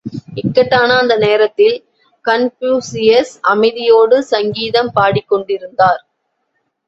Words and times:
இக்கட்டான 0.35 0.95
அந்த 0.97 1.17
நேரத்தில், 1.17 1.75
கன்பூசியஸ் 2.25 3.33
அமைதியோடு 3.49 4.17
சங்கீதம் 4.31 4.91
பாடிக்கொண்டிருந்தார். 4.95 6.01